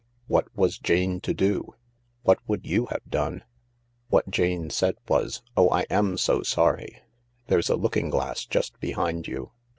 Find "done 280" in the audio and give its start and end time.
3.07-4.09